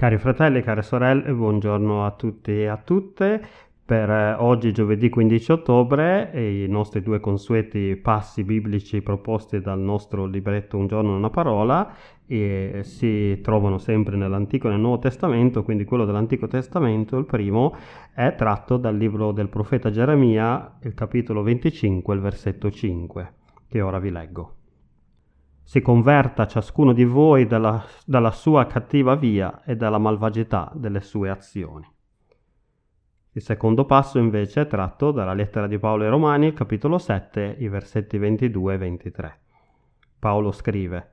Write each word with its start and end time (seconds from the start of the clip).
Cari 0.00 0.16
fratelli, 0.16 0.62
care 0.62 0.80
sorelle, 0.80 1.30
buongiorno 1.30 2.06
a 2.06 2.12
tutti 2.12 2.52
e 2.52 2.68
a 2.68 2.78
tutte. 2.78 3.38
Per 3.84 4.08
eh, 4.08 4.32
oggi, 4.32 4.72
giovedì 4.72 5.10
15 5.10 5.52
ottobre, 5.52 6.30
i 6.32 6.66
nostri 6.70 7.02
due 7.02 7.20
consueti 7.20 7.96
passi 7.96 8.42
biblici 8.42 9.02
proposti 9.02 9.60
dal 9.60 9.78
nostro 9.78 10.24
libretto 10.24 10.78
Un 10.78 10.86
giorno 10.86 11.14
una 11.14 11.28
parola 11.28 11.94
e 12.26 12.80
si 12.82 13.42
trovano 13.42 13.76
sempre 13.76 14.16
nell'Antico 14.16 14.68
e 14.68 14.70
nel 14.70 14.80
Nuovo 14.80 15.00
Testamento, 15.00 15.62
quindi 15.64 15.84
quello 15.84 16.06
dell'Antico 16.06 16.46
Testamento, 16.46 17.18
il 17.18 17.26
primo, 17.26 17.76
è 18.14 18.34
tratto 18.34 18.78
dal 18.78 18.96
libro 18.96 19.32
del 19.32 19.50
profeta 19.50 19.90
Geremia, 19.90 20.78
il 20.82 20.94
capitolo 20.94 21.42
25, 21.42 22.14
il 22.14 22.20
versetto 22.22 22.70
5, 22.70 23.32
che 23.68 23.82
ora 23.82 23.98
vi 23.98 24.10
leggo 24.10 24.54
si 25.70 25.82
converta 25.82 26.48
ciascuno 26.48 26.92
di 26.92 27.04
voi 27.04 27.46
dalla, 27.46 27.84
dalla 28.04 28.32
sua 28.32 28.66
cattiva 28.66 29.14
via 29.14 29.62
e 29.62 29.76
dalla 29.76 29.98
malvagità 29.98 30.68
delle 30.74 31.00
sue 31.00 31.30
azioni. 31.30 31.86
Il 33.34 33.40
secondo 33.40 33.84
passo 33.84 34.18
invece 34.18 34.62
è 34.62 34.66
tratto 34.66 35.12
dalla 35.12 35.32
lettera 35.32 35.68
di 35.68 35.78
Paolo 35.78 36.02
ai 36.02 36.10
Romani, 36.10 36.52
capitolo 36.54 36.98
7, 36.98 37.54
i 37.60 37.68
versetti 37.68 38.18
22 38.18 38.74
e 38.74 38.78
23. 38.78 39.40
Paolo 40.18 40.50
scrive, 40.50 41.10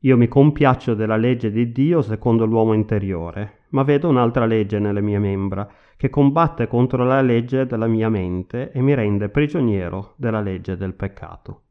Io 0.00 0.18
mi 0.18 0.28
compiaccio 0.28 0.92
della 0.92 1.16
legge 1.16 1.50
di 1.50 1.72
Dio 1.72 2.02
secondo 2.02 2.44
l'uomo 2.44 2.74
interiore, 2.74 3.60
ma 3.70 3.84
vedo 3.84 4.10
un'altra 4.10 4.44
legge 4.44 4.78
nelle 4.78 5.00
mie 5.00 5.18
membra, 5.18 5.66
che 5.96 6.10
combatte 6.10 6.66
contro 6.66 7.04
la 7.04 7.22
legge 7.22 7.64
della 7.64 7.86
mia 7.86 8.10
mente 8.10 8.70
e 8.70 8.82
mi 8.82 8.92
rende 8.92 9.30
prigioniero 9.30 10.12
della 10.18 10.42
legge 10.42 10.76
del 10.76 10.92
peccato. 10.92 11.63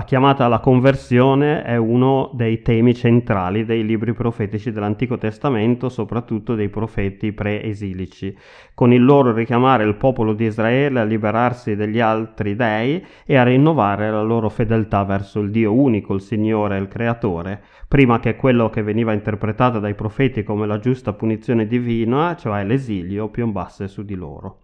La 0.00 0.06
chiamata 0.06 0.46
alla 0.46 0.60
conversione 0.60 1.62
è 1.62 1.76
uno 1.76 2.30
dei 2.32 2.62
temi 2.62 2.94
centrali 2.94 3.66
dei 3.66 3.84
libri 3.84 4.14
profetici 4.14 4.72
dell'Antico 4.72 5.18
Testamento, 5.18 5.90
soprattutto 5.90 6.54
dei 6.54 6.70
profeti 6.70 7.32
pre-esilici, 7.32 8.34
con 8.72 8.94
il 8.94 9.04
loro 9.04 9.34
richiamare 9.34 9.84
il 9.84 9.96
popolo 9.96 10.32
di 10.32 10.46
Israele 10.46 11.00
a 11.00 11.04
liberarsi 11.04 11.76
degli 11.76 12.00
altri 12.00 12.56
dei 12.56 13.04
e 13.26 13.36
a 13.36 13.42
rinnovare 13.42 14.10
la 14.10 14.22
loro 14.22 14.48
fedeltà 14.48 15.04
verso 15.04 15.38
il 15.40 15.50
Dio 15.50 15.74
unico, 15.74 16.14
il 16.14 16.22
Signore, 16.22 16.78
il 16.78 16.88
Creatore, 16.88 17.62
prima 17.86 18.20
che 18.20 18.36
quello 18.36 18.70
che 18.70 18.82
veniva 18.82 19.12
interpretato 19.12 19.80
dai 19.80 19.94
profeti 19.94 20.42
come 20.42 20.66
la 20.66 20.78
giusta 20.78 21.12
punizione 21.12 21.66
divina, 21.66 22.34
cioè 22.36 22.64
l'esilio, 22.64 23.28
piombasse 23.28 23.86
su 23.86 24.02
di 24.02 24.14
loro. 24.14 24.60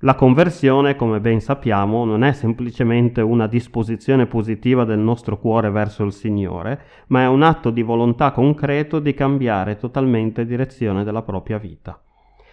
La 0.00 0.14
conversione, 0.14 0.94
come 0.94 1.20
ben 1.20 1.40
sappiamo, 1.40 2.04
non 2.04 2.22
è 2.22 2.32
semplicemente 2.32 3.22
una 3.22 3.46
disposizione 3.46 4.26
positiva 4.26 4.84
del 4.84 4.98
nostro 4.98 5.38
cuore 5.38 5.70
verso 5.70 6.04
il 6.04 6.12
Signore, 6.12 6.80
ma 7.06 7.22
è 7.22 7.26
un 7.26 7.42
atto 7.42 7.70
di 7.70 7.80
volontà 7.80 8.30
concreto 8.30 8.98
di 8.98 9.14
cambiare 9.14 9.78
totalmente 9.78 10.44
direzione 10.44 11.02
della 11.02 11.22
propria 11.22 11.56
vita. 11.56 11.98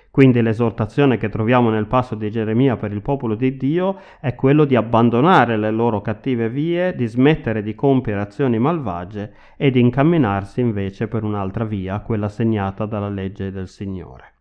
Quindi 0.09 0.41
l'esortazione 0.41 1.17
che 1.17 1.27
troviamo 1.27 1.69
nel 1.69 1.87
passo 1.87 2.15
di 2.15 2.31
Geremia 2.31 2.77
per 2.77 2.93
il 2.93 3.01
popolo 3.01 3.35
di 3.35 3.57
Dio 3.57 3.99
è 4.21 4.35
quello 4.35 4.63
di 4.63 4.77
abbandonare 4.77 5.57
le 5.57 5.71
loro 5.71 5.99
cattive 5.99 6.47
vie, 6.47 6.95
di 6.95 7.07
smettere 7.07 7.61
di 7.61 7.75
compiere 7.75 8.21
azioni 8.21 8.57
malvagie 8.57 9.33
e 9.57 9.69
di 9.69 9.81
incamminarsi 9.81 10.61
invece 10.61 11.09
per 11.09 11.23
un'altra 11.23 11.65
via, 11.65 11.99
quella 11.99 12.29
segnata 12.29 12.85
dalla 12.85 13.09
legge 13.09 13.51
del 13.51 13.67
Signore. 13.67 14.32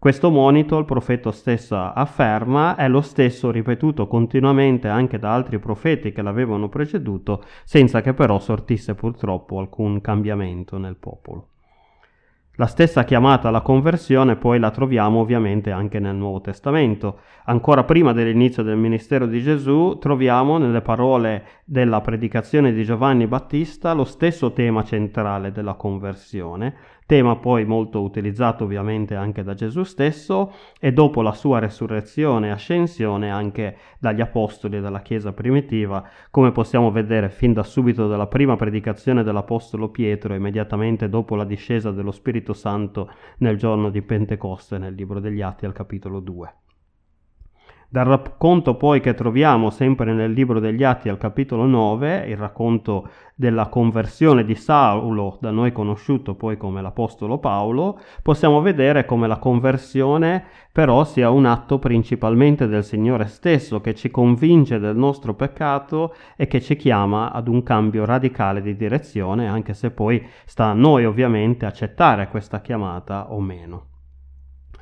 Questo 0.00 0.30
monito, 0.30 0.78
il 0.78 0.84
profeta 0.84 1.32
stesso 1.32 1.76
afferma, 1.76 2.76
è 2.76 2.86
lo 2.88 3.00
stesso 3.00 3.50
ripetuto 3.50 4.06
continuamente 4.06 4.86
anche 4.86 5.18
da 5.18 5.34
altri 5.34 5.58
profeti 5.58 6.12
che 6.12 6.22
l'avevano 6.22 6.68
preceduto, 6.68 7.42
senza 7.64 8.00
che 8.00 8.14
però 8.14 8.38
sortisse 8.38 8.94
purtroppo 8.94 9.58
alcun 9.58 10.00
cambiamento 10.00 10.78
nel 10.78 10.94
popolo. 10.94 11.48
La 12.60 12.66
stessa 12.66 13.04
chiamata 13.04 13.48
alla 13.48 13.60
conversione 13.60 14.34
poi 14.34 14.58
la 14.58 14.70
troviamo 14.72 15.20
ovviamente 15.20 15.70
anche 15.70 16.00
nel 16.00 16.16
Nuovo 16.16 16.40
Testamento. 16.40 17.20
Ancora 17.44 17.84
prima 17.84 18.12
dell'inizio 18.12 18.64
del 18.64 18.76
ministero 18.76 19.26
di 19.26 19.40
Gesù 19.40 19.96
troviamo 20.00 20.58
nelle 20.58 20.80
parole 20.80 21.44
della 21.64 22.00
predicazione 22.00 22.72
di 22.72 22.82
Giovanni 22.82 23.28
Battista 23.28 23.92
lo 23.92 24.02
stesso 24.02 24.52
tema 24.52 24.82
centrale 24.82 25.52
della 25.52 25.74
conversione, 25.74 26.74
tema 27.08 27.36
poi 27.36 27.64
molto 27.64 28.02
utilizzato 28.02 28.64
ovviamente 28.64 29.14
anche 29.14 29.42
da 29.42 29.54
Gesù 29.54 29.82
stesso 29.82 30.52
e 30.78 30.92
dopo 30.92 31.22
la 31.22 31.32
sua 31.32 31.58
resurrezione 31.58 32.48
e 32.48 32.50
ascensione 32.50 33.30
anche 33.30 33.78
dagli 33.98 34.20
apostoli 34.20 34.76
e 34.76 34.80
dalla 34.82 35.00
Chiesa 35.00 35.32
primitiva, 35.32 36.06
come 36.30 36.52
possiamo 36.52 36.90
vedere 36.90 37.30
fin 37.30 37.54
da 37.54 37.62
subito 37.62 38.08
dalla 38.08 38.26
prima 38.26 38.56
predicazione 38.56 39.22
dell'Apostolo 39.22 39.88
Pietro 39.88 40.34
immediatamente 40.34 41.08
dopo 41.08 41.34
la 41.34 41.44
discesa 41.44 41.92
dello 41.92 42.10
Spirito 42.10 42.52
Santo 42.52 43.10
nel 43.38 43.56
giorno 43.56 43.88
di 43.88 44.02
Pentecoste 44.02 44.76
nel 44.76 44.92
libro 44.92 45.18
degli 45.18 45.40
Atti 45.40 45.64
al 45.64 45.72
capitolo 45.72 46.20
2. 46.20 46.67
Dal 47.90 48.04
racconto 48.04 48.74
poi 48.74 49.00
che 49.00 49.14
troviamo 49.14 49.70
sempre 49.70 50.12
nel 50.12 50.32
libro 50.32 50.60
degli 50.60 50.84
Atti 50.84 51.08
al 51.08 51.16
capitolo 51.16 51.64
9, 51.64 52.26
il 52.28 52.36
racconto 52.36 53.08
della 53.34 53.68
conversione 53.68 54.44
di 54.44 54.54
Saulo, 54.54 55.38
da 55.40 55.50
noi 55.50 55.72
conosciuto 55.72 56.34
poi 56.34 56.58
come 56.58 56.82
l'Apostolo 56.82 57.38
Paolo, 57.38 57.98
possiamo 58.20 58.60
vedere 58.60 59.06
come 59.06 59.26
la 59.26 59.38
conversione 59.38 60.44
però 60.70 61.02
sia 61.04 61.30
un 61.30 61.46
atto 61.46 61.78
principalmente 61.78 62.66
del 62.66 62.84
Signore 62.84 63.24
stesso 63.24 63.80
che 63.80 63.94
ci 63.94 64.10
convince 64.10 64.78
del 64.78 64.94
nostro 64.94 65.32
peccato 65.32 66.14
e 66.36 66.46
che 66.46 66.60
ci 66.60 66.76
chiama 66.76 67.32
ad 67.32 67.48
un 67.48 67.62
cambio 67.62 68.04
radicale 68.04 68.60
di 68.60 68.76
direzione, 68.76 69.48
anche 69.48 69.72
se 69.72 69.90
poi 69.92 70.22
sta 70.44 70.66
a 70.66 70.74
noi 70.74 71.06
ovviamente 71.06 71.64
accettare 71.64 72.28
questa 72.28 72.60
chiamata 72.60 73.32
o 73.32 73.40
meno. 73.40 73.87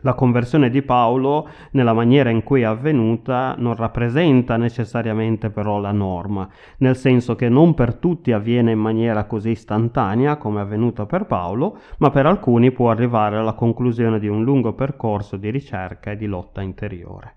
La 0.01 0.15
conversione 0.15 0.69
di 0.69 0.83
Paolo, 0.83 1.49
nella 1.73 1.93
maniera 1.93 2.31
in 2.31 2.43
cui 2.43 2.61
è 2.61 2.65
avvenuta, 2.65 3.55
non 3.59 3.75
rappresenta 3.75 4.57
necessariamente 4.57 5.51
però 5.51 5.79
la 5.79 5.93
norma, 5.93 6.49
nel 6.79 6.97
senso 6.97 7.35
che 7.35 7.49
non 7.49 7.75
per 7.75 7.95
tutti 7.95 8.33
avviene 8.33 8.73
in 8.73 8.79
maniera 8.79 9.25
così 9.25 9.51
istantanea 9.51 10.37
come 10.37 10.61
è 10.61 10.63
avvenuta 10.63 11.07
per 11.07 11.25
Paolo, 11.25 11.79
ma 11.99 12.11
per 12.11 12.27
alcuni 12.27 12.73
può 12.73 12.91
arrivare 12.91 13.37
alla 13.37 13.55
conclusione 13.55 14.19
di 14.19 14.29
un 14.29 14.45
lungo 14.45 14.75
percorso 14.75 15.37
di 15.37 15.51
ricerca 15.51 16.11
e 16.11 16.17
di 16.17 16.27
lotta 16.27 16.61
interiore. 16.61 17.36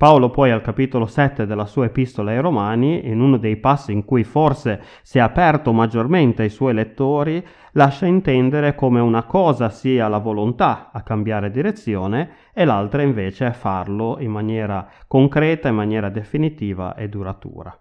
Paolo 0.00 0.30
poi 0.30 0.50
al 0.50 0.62
capitolo 0.62 1.04
7 1.04 1.44
della 1.44 1.66
sua 1.66 1.84
epistola 1.84 2.30
ai 2.30 2.40
Romani, 2.40 3.06
in 3.06 3.20
uno 3.20 3.36
dei 3.36 3.58
passi 3.58 3.92
in 3.92 4.06
cui 4.06 4.24
forse 4.24 4.80
si 5.02 5.18
è 5.18 5.20
aperto 5.20 5.74
maggiormente 5.74 6.40
ai 6.40 6.48
suoi 6.48 6.72
lettori, 6.72 7.46
lascia 7.72 8.06
intendere 8.06 8.74
come 8.74 8.98
una 8.98 9.24
cosa 9.24 9.68
sia 9.68 10.08
la 10.08 10.16
volontà 10.16 10.88
a 10.90 11.02
cambiare 11.02 11.50
direzione 11.50 12.30
e 12.54 12.64
l'altra 12.64 13.02
invece 13.02 13.48
è 13.48 13.52
farlo 13.52 14.16
in 14.20 14.30
maniera 14.30 14.88
concreta, 15.06 15.68
in 15.68 15.74
maniera 15.74 16.08
definitiva 16.08 16.94
e 16.94 17.06
duratura. 17.10 17.78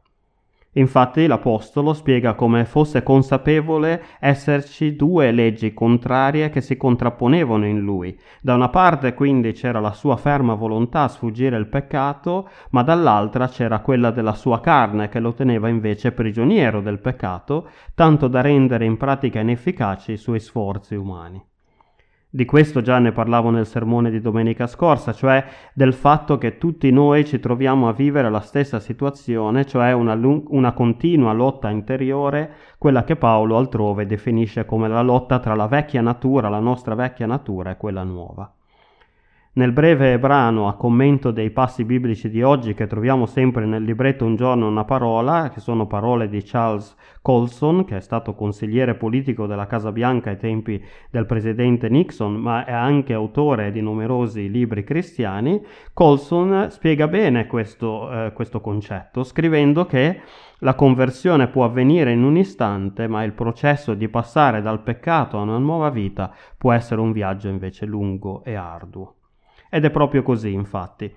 Infatti 0.74 1.26
l'Apostolo 1.26 1.94
spiega 1.94 2.36
come 2.36 2.64
fosse 2.64 3.02
consapevole 3.02 4.04
esserci 4.20 4.96
due 4.96 5.32
leggi 5.32 5.74
contrarie 5.74 6.50
che 6.50 6.62
si 6.62 6.78
contrapponevano 6.78 7.66
in 7.66 7.80
lui. 7.80 8.18
Da 8.40 8.54
una 8.54 8.70
parte 8.70 9.16
quindi 9.16 9.54
c'era 9.54 9.80
la 9.80 9.94
sua 9.94 10.16
ferma 10.16 10.54
volontà 10.54 11.04
a 11.04 11.08
sfuggire 11.08 11.58
il 11.58 11.68
peccato, 11.68 12.50
ma 12.70 12.84
dall'altra 12.84 13.48
c'era 13.48 13.80
quella 13.80 14.12
della 14.12 14.36
sua 14.36 14.60
carne 14.60 15.10
che 15.10 15.20
lo 15.20 15.34
teneva 15.34 15.70
invece 15.70 16.12
prigioniero 16.12 16.82
del 16.82 17.00
peccato, 17.00 17.70
tanto 17.96 18.28
da 18.28 18.42
rendere 18.42 18.86
in 18.86 18.98
pratica 18.98 19.40
inefficaci 19.40 20.12
i 20.12 20.18
suoi 20.18 20.40
sforzi 20.40 20.94
umani. 20.94 21.49
Di 22.32 22.46
questo 22.46 22.82
già 22.82 23.00
ne 23.00 23.12
parlavo 23.12 23.50
nel 23.50 23.66
sermone 23.66 24.12
di 24.12 24.22
domenica 24.22 24.68
scorsa, 24.68 25.14
cioè 25.14 25.44
del 25.74 25.94
fatto 25.94 26.38
che 26.38 26.60
tutti 26.60 26.92
noi 26.92 27.26
ci 27.26 27.40
troviamo 27.40 27.88
a 27.88 27.94
vivere 27.94 28.30
la 28.30 28.42
stessa 28.42 28.80
situazione, 28.80 29.66
cioè 29.66 29.94
una, 29.94 30.14
una, 30.14 30.74
continua 30.74 31.34
lotta 31.34 31.72
interiore, 31.72 32.52
quella 32.78 33.04
che 33.04 33.16
Paolo 33.16 33.58
altrove 33.58 34.06
definisce 34.06 34.64
come 34.66 34.88
la 34.88 35.02
lotta 35.02 35.40
tra 35.40 35.56
la 35.56 35.66
vecchia 35.66 36.02
natura, 36.02 36.50
la 36.50 36.60
nostra 36.60 36.94
vecchia 36.94 37.26
natura 37.26 37.72
e 37.72 37.78
quella 37.78 38.04
nuova. 38.04 38.54
Nel 39.60 39.74
breve 39.74 40.18
brano 40.20 40.70
a 40.70 40.76
commento 40.76 41.32
dei 41.32 41.52
passi 41.52 41.84
biblici 41.84 42.30
di 42.30 42.42
oggi 42.42 42.74
che 42.74 42.88
troviamo 42.88 43.26
sempre 43.26 43.66
nel 43.66 43.84
libretto 43.84 44.24
Un 44.24 44.38
giorno 44.38 44.70
una 44.70 44.86
parola, 44.86 45.50
che 45.54 45.60
sono 45.60 45.86
parole 45.86 46.30
di 46.30 46.42
Charles 46.42 46.96
Colson, 47.22 47.84
che 47.84 47.98
è 47.98 48.00
stato 48.00 48.36
consigliere 48.36 48.96
politico 48.96 49.48
della 49.48 49.68
Casa 49.68 49.92
Bianca 49.92 50.30
ai 50.30 50.38
tempi 50.38 50.82
del 51.10 51.26
presidente 51.26 51.90
Nixon, 51.90 52.36
ma 52.36 52.64
è 52.64 52.72
anche 52.72 53.12
autore 53.12 53.74
di 53.74 53.82
numerosi 53.82 54.50
libri 54.50 54.86
cristiani, 54.86 55.62
Colson 55.92 56.68
spiega 56.70 57.10
bene 57.10 57.46
questo, 57.46 58.10
eh, 58.10 58.32
questo 58.32 58.62
concetto, 58.62 59.26
scrivendo 59.26 59.86
che 59.86 60.22
la 60.60 60.74
conversione 60.74 61.50
può 61.50 61.66
avvenire 61.66 62.14
in 62.14 62.24
un 62.24 62.38
istante, 62.38 63.10
ma 63.10 63.26
il 63.26 63.34
processo 63.34 63.94
di 63.94 64.08
passare 64.08 64.62
dal 64.62 64.84
peccato 64.84 65.38
a 65.38 65.42
una 65.42 65.58
nuova 65.58 65.90
vita 65.90 66.34
può 66.58 66.72
essere 66.72 67.02
un 67.02 67.12
viaggio 67.12 67.50
invece 67.50 67.86
lungo 67.86 68.42
e 68.46 68.56
arduo. 68.56 69.16
Ed 69.70 69.86
è 69.86 69.90
proprio 69.92 70.24
così, 70.24 70.52
infatti. 70.52 71.14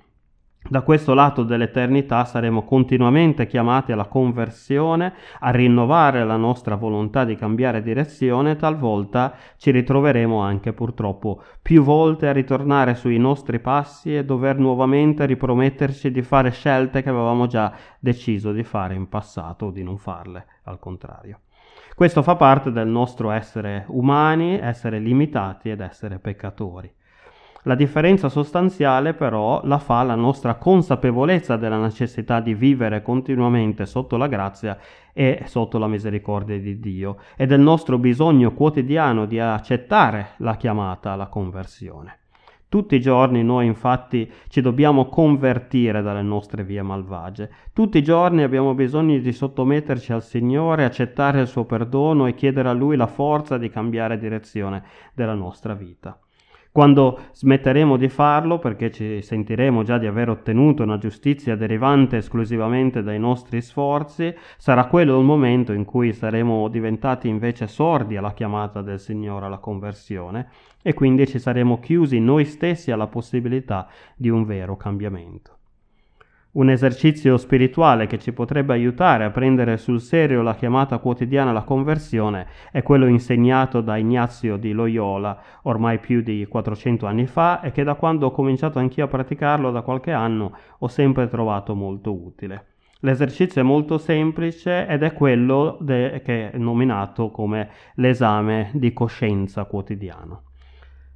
Da 0.68 0.82
questo 0.82 1.12
lato 1.12 1.42
dell'eternità 1.42 2.24
saremo 2.24 2.62
continuamente 2.62 3.46
chiamati 3.46 3.90
alla 3.90 4.06
conversione, 4.06 5.12
a 5.40 5.50
rinnovare 5.50 6.24
la 6.24 6.36
nostra 6.36 6.76
volontà 6.76 7.24
di 7.24 7.34
cambiare 7.34 7.82
direzione, 7.82 8.54
talvolta 8.54 9.34
ci 9.56 9.72
ritroveremo 9.72 10.38
anche 10.38 10.72
purtroppo 10.72 11.42
più 11.60 11.82
volte 11.82 12.28
a 12.28 12.32
ritornare 12.32 12.94
sui 12.94 13.18
nostri 13.18 13.58
passi 13.58 14.16
e 14.16 14.24
dover 14.24 14.56
nuovamente 14.56 15.26
riprometterci 15.26 16.12
di 16.12 16.22
fare 16.22 16.50
scelte 16.52 17.02
che 17.02 17.08
avevamo 17.08 17.48
già 17.48 17.72
deciso 17.98 18.52
di 18.52 18.62
fare 18.62 18.94
in 18.94 19.08
passato 19.08 19.66
o 19.66 19.70
di 19.72 19.82
non 19.82 19.98
farle, 19.98 20.46
al 20.64 20.78
contrario. 20.78 21.40
Questo 21.94 22.22
fa 22.22 22.36
parte 22.36 22.70
del 22.70 22.88
nostro 22.88 23.30
essere 23.30 23.84
umani, 23.88 24.58
essere 24.58 25.00
limitati 25.00 25.70
ed 25.70 25.80
essere 25.80 26.20
peccatori. 26.20 26.90
La 27.64 27.76
differenza 27.76 28.28
sostanziale 28.28 29.14
però 29.14 29.60
la 29.64 29.78
fa 29.78 30.02
la 30.02 30.16
nostra 30.16 30.56
consapevolezza 30.56 31.56
della 31.56 31.78
necessità 31.78 32.40
di 32.40 32.54
vivere 32.54 33.02
continuamente 33.02 33.86
sotto 33.86 34.16
la 34.16 34.26
grazia 34.26 34.76
e 35.12 35.44
sotto 35.46 35.78
la 35.78 35.86
misericordia 35.86 36.58
di 36.58 36.80
Dio 36.80 37.18
e 37.36 37.46
del 37.46 37.60
nostro 37.60 37.98
bisogno 37.98 38.52
quotidiano 38.52 39.26
di 39.26 39.38
accettare 39.38 40.30
la 40.38 40.56
chiamata 40.56 41.12
alla 41.12 41.28
conversione. 41.28 42.18
Tutti 42.68 42.96
i 42.96 43.00
giorni 43.00 43.44
noi 43.44 43.66
infatti 43.66 44.28
ci 44.48 44.60
dobbiamo 44.60 45.06
convertire 45.06 46.02
dalle 46.02 46.22
nostre 46.22 46.64
vie 46.64 46.82
malvagie. 46.82 47.48
Tutti 47.72 47.98
i 47.98 48.02
giorni 48.02 48.42
abbiamo 48.42 48.74
bisogno 48.74 49.16
di 49.18 49.32
sottometterci 49.32 50.12
al 50.12 50.24
Signore, 50.24 50.84
accettare 50.84 51.40
il 51.40 51.46
suo 51.46 51.64
perdono 51.64 52.26
e 52.26 52.34
chiedere 52.34 52.70
a 52.70 52.72
Lui 52.72 52.96
la 52.96 53.06
forza 53.06 53.56
di 53.56 53.68
cambiare 53.68 54.18
direzione 54.18 54.82
della 55.14 55.34
nostra 55.34 55.74
vita. 55.74 56.18
Quando 56.72 57.18
smetteremo 57.34 57.98
di 57.98 58.08
farlo, 58.08 58.58
perché 58.58 58.90
ci 58.90 59.20
sentiremo 59.20 59.82
già 59.82 59.98
di 59.98 60.06
aver 60.06 60.30
ottenuto 60.30 60.82
una 60.82 60.96
giustizia 60.96 61.54
derivante 61.54 62.16
esclusivamente 62.16 63.02
dai 63.02 63.18
nostri 63.18 63.60
sforzi, 63.60 64.34
sarà 64.56 64.86
quello 64.86 65.18
il 65.18 65.24
momento 65.26 65.74
in 65.74 65.84
cui 65.84 66.14
saremo 66.14 66.68
diventati 66.68 67.28
invece 67.28 67.66
sordi 67.66 68.16
alla 68.16 68.32
chiamata 68.32 68.80
del 68.80 68.98
Signore 68.98 69.44
alla 69.44 69.58
conversione 69.58 70.48
e 70.80 70.94
quindi 70.94 71.26
ci 71.26 71.38
saremo 71.38 71.78
chiusi 71.78 72.18
noi 72.20 72.46
stessi 72.46 72.90
alla 72.90 73.06
possibilità 73.06 73.86
di 74.16 74.30
un 74.30 74.46
vero 74.46 74.74
cambiamento 74.74 75.58
un 76.52 76.68
esercizio 76.68 77.38
spirituale 77.38 78.06
che 78.06 78.18
ci 78.18 78.32
potrebbe 78.32 78.74
aiutare 78.74 79.24
a 79.24 79.30
prendere 79.30 79.78
sul 79.78 80.02
serio 80.02 80.42
la 80.42 80.54
chiamata 80.54 80.98
quotidiana 80.98 81.48
alla 81.48 81.62
conversione 81.62 82.46
è 82.70 82.82
quello 82.82 83.06
insegnato 83.06 83.80
da 83.80 83.96
Ignazio 83.96 84.58
di 84.58 84.72
Loyola 84.72 85.40
ormai 85.62 85.98
più 85.98 86.20
di 86.20 86.46
400 86.46 87.06
anni 87.06 87.26
fa 87.26 87.62
e 87.62 87.70
che 87.70 87.84
da 87.84 87.94
quando 87.94 88.26
ho 88.26 88.30
cominciato 88.32 88.78
anch'io 88.78 89.04
a 89.04 89.08
praticarlo 89.08 89.70
da 89.70 89.80
qualche 89.80 90.12
anno 90.12 90.54
ho 90.78 90.88
sempre 90.88 91.26
trovato 91.26 91.74
molto 91.74 92.12
utile. 92.12 92.66
L'esercizio 93.00 93.62
è 93.62 93.64
molto 93.64 93.96
semplice 93.96 94.86
ed 94.86 95.02
è 95.02 95.14
quello 95.14 95.78
de- 95.80 96.20
che 96.22 96.50
è 96.50 96.58
nominato 96.58 97.30
come 97.30 97.70
l'esame 97.94 98.70
di 98.74 98.92
coscienza 98.92 99.64
quotidiano. 99.64 100.51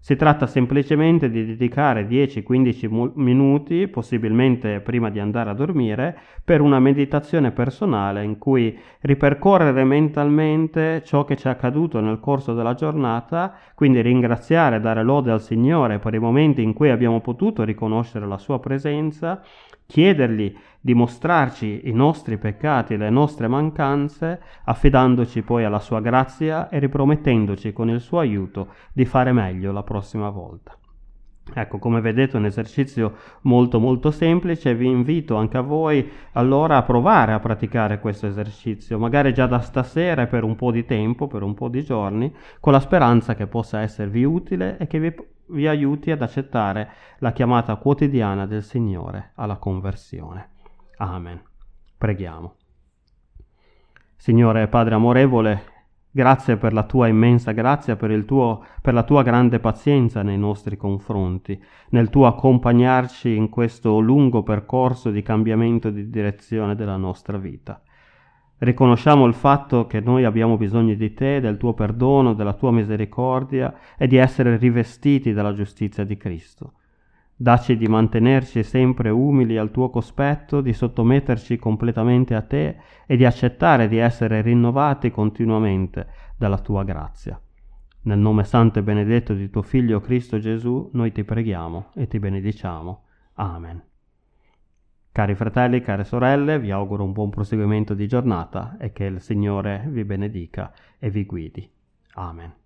Si 0.06 0.14
tratta 0.14 0.46
semplicemente 0.46 1.28
di 1.28 1.44
dedicare 1.44 2.06
10-15 2.06 3.10
minuti, 3.14 3.88
possibilmente 3.88 4.78
prima 4.78 5.10
di 5.10 5.18
andare 5.18 5.50
a 5.50 5.52
dormire, 5.52 6.16
per 6.44 6.60
una 6.60 6.78
meditazione 6.78 7.50
personale 7.50 8.22
in 8.22 8.38
cui 8.38 8.78
ripercorrere 9.00 9.82
mentalmente 9.82 11.02
ciò 11.04 11.24
che 11.24 11.34
ci 11.34 11.48
è 11.48 11.50
accaduto 11.50 11.98
nel 11.98 12.20
corso 12.20 12.54
della 12.54 12.74
giornata, 12.74 13.52
quindi 13.74 14.00
ringraziare 14.00 14.76
e 14.76 14.80
dare 14.80 15.02
lode 15.02 15.32
al 15.32 15.42
Signore 15.42 15.98
per 15.98 16.14
i 16.14 16.20
momenti 16.20 16.62
in 16.62 16.72
cui 16.72 16.90
abbiamo 16.90 17.20
potuto 17.20 17.64
riconoscere 17.64 18.28
la 18.28 18.38
sua 18.38 18.60
presenza 18.60 19.42
chiedergli 19.86 20.54
di 20.80 20.94
mostrarci 20.94 21.88
i 21.88 21.92
nostri 21.92 22.38
peccati 22.38 22.94
e 22.94 22.96
le 22.96 23.10
nostre 23.10 23.48
mancanze, 23.48 24.40
affidandoci 24.64 25.42
poi 25.42 25.64
alla 25.64 25.80
sua 25.80 26.00
grazia 26.00 26.68
e 26.68 26.78
ripromettendoci 26.78 27.72
con 27.72 27.88
il 27.88 28.00
suo 28.00 28.20
aiuto 28.20 28.68
di 28.92 29.04
fare 29.04 29.32
meglio 29.32 29.72
la 29.72 29.82
prossima 29.82 30.30
volta. 30.30 30.76
Ecco, 31.54 31.78
come 31.78 32.00
vedete 32.00 32.36
un 32.36 32.44
esercizio 32.44 33.14
molto 33.42 33.78
molto 33.78 34.10
semplice, 34.10 34.74
vi 34.74 34.86
invito 34.86 35.36
anche 35.36 35.56
a 35.56 35.60
voi 35.60 36.08
allora 36.32 36.76
a 36.76 36.82
provare 36.82 37.32
a 37.32 37.38
praticare 37.38 38.00
questo 38.00 38.26
esercizio, 38.26 38.98
magari 38.98 39.32
già 39.32 39.46
da 39.46 39.60
stasera 39.60 40.26
per 40.26 40.42
un 40.42 40.56
po' 40.56 40.72
di 40.72 40.84
tempo, 40.84 41.28
per 41.28 41.42
un 41.42 41.54
po' 41.54 41.68
di 41.68 41.84
giorni, 41.84 42.34
con 42.58 42.72
la 42.72 42.80
speranza 42.80 43.36
che 43.36 43.46
possa 43.46 43.80
esservi 43.80 44.24
utile 44.24 44.76
e 44.78 44.88
che 44.88 44.98
vi 44.98 45.14
vi 45.48 45.66
aiuti 45.66 46.10
ad 46.10 46.22
accettare 46.22 46.90
la 47.19 47.32
chiamata 47.32 47.76
quotidiana 47.76 48.46
del 48.46 48.62
Signore 48.62 49.32
alla 49.34 49.56
conversione. 49.56 50.50
Amen. 50.98 51.40
Preghiamo. 51.96 52.54
Signore 54.16 54.66
Padre 54.69 54.94
amorevole, 54.94 55.62
grazie 56.11 56.56
per 56.56 56.73
la 56.73 56.85
tua 56.85 57.06
immensa 57.06 57.52
grazia, 57.52 57.97
per, 57.97 58.25
tuo, 58.25 58.64
per 58.80 58.94
la 58.94 59.02
tua 59.02 59.23
grande 59.23 59.61
pazienza 59.61 60.23
nei 60.23 60.38
nostri 60.38 60.76
confronti, 60.76 61.62
nel 61.90 62.09
tuo 62.09 62.26
accompagnarci 62.26 63.37
in 63.37 63.49
questo 63.50 63.99
lungo 63.99 64.42
percorso 64.42 65.11
di 65.11 65.23
cambiamento 65.23 65.90
di 65.90 66.09
direzione 66.09 66.75
della 66.75 66.97
nostra 66.97 67.37
vita. 67.37 67.80
Riconosciamo 68.58 69.26
il 69.26 69.34
fatto 69.34 69.86
che 69.86 70.00
noi 70.00 70.25
abbiamo 70.25 70.56
bisogno 70.56 70.94
di 70.94 71.12
te, 71.12 71.40
del 71.40 71.58
tuo 71.58 71.75
perdono, 71.75 72.32
della 72.32 72.54
tua 72.54 72.72
misericordia 72.72 73.75
e 73.98 74.06
di 74.06 74.16
essere 74.16 74.56
rivestiti 74.56 75.32
dalla 75.34 75.52
giustizia 75.52 76.04
di 76.04 76.16
Cristo. 76.16 76.72
Dacci 77.38 77.76
di 77.76 77.86
mantenerci 77.86 78.62
sempre 78.62 79.10
umili 79.10 79.58
al 79.58 79.70
tuo 79.70 79.90
cospetto, 79.90 80.62
di 80.62 80.72
sottometterci 80.72 81.58
completamente 81.58 82.34
a 82.34 82.40
te 82.40 82.76
e 83.04 83.16
di 83.18 83.26
accettare 83.26 83.88
di 83.88 83.98
essere 83.98 84.40
rinnovati 84.40 85.10
continuamente 85.10 86.06
dalla 86.38 86.58
tua 86.58 86.82
grazia. 86.82 87.38
Nel 88.04 88.18
nome 88.18 88.44
santo 88.44 88.78
e 88.78 88.82
benedetto 88.82 89.34
di 89.34 89.50
tuo 89.50 89.60
Figlio 89.60 90.00
Cristo 90.00 90.38
Gesù, 90.38 90.88
noi 90.94 91.12
ti 91.12 91.25
preghiamo 91.25 91.90
e 91.94 92.06
ti 92.06 92.18
benediciamo. 92.18 93.02
Amen. 93.34 93.82
Cari 95.16 95.35
fratelli, 95.35 95.80
care 95.80 96.04
sorelle, 96.04 96.58
vi 96.58 96.70
auguro 96.70 97.02
un 97.02 97.12
buon 97.12 97.30
proseguimento 97.30 97.94
di 97.94 98.06
giornata 98.06 98.76
e 98.78 98.92
che 98.92 99.04
il 99.04 99.23
Signore 99.23 99.87
vi 99.88 100.04
benedica 100.04 100.70
e 100.99 101.08
vi 101.08 101.25
guidi. 101.25 101.66
Amen. 102.16 102.64